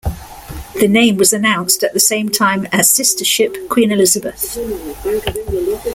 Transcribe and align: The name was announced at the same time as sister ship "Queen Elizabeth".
The 0.79 0.87
name 0.87 1.17
was 1.17 1.31
announced 1.31 1.83
at 1.83 1.93
the 1.93 1.99
same 1.99 2.29
time 2.29 2.65
as 2.71 2.89
sister 2.91 3.23
ship 3.23 3.55
"Queen 3.69 3.91
Elizabeth". 3.91 4.57